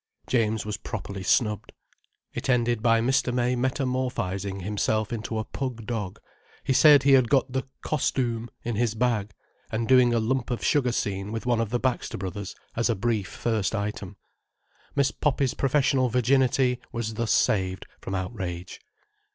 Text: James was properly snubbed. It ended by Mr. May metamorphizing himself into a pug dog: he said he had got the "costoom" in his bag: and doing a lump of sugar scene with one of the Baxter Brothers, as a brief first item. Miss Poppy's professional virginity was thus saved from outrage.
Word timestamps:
James 0.25 0.65
was 0.65 0.77
properly 0.77 1.21
snubbed. 1.21 1.73
It 2.33 2.49
ended 2.49 2.81
by 2.81 3.01
Mr. 3.01 3.31
May 3.31 3.55
metamorphizing 3.55 4.63
himself 4.63 5.13
into 5.13 5.37
a 5.37 5.43
pug 5.45 5.85
dog: 5.85 6.19
he 6.63 6.73
said 6.73 7.03
he 7.03 7.11
had 7.11 7.29
got 7.29 7.51
the 7.51 7.67
"costoom" 7.85 8.49
in 8.63 8.75
his 8.77 8.95
bag: 8.95 9.29
and 9.71 9.87
doing 9.87 10.11
a 10.11 10.19
lump 10.19 10.49
of 10.49 10.65
sugar 10.65 10.91
scene 10.91 11.31
with 11.31 11.45
one 11.45 11.61
of 11.61 11.69
the 11.69 11.79
Baxter 11.79 12.17
Brothers, 12.17 12.55
as 12.75 12.89
a 12.89 12.95
brief 12.95 13.27
first 13.27 13.75
item. 13.75 14.15
Miss 14.95 15.11
Poppy's 15.11 15.53
professional 15.53 16.09
virginity 16.09 16.79
was 16.91 17.13
thus 17.13 17.31
saved 17.31 17.85
from 17.99 18.15
outrage. 18.15 18.81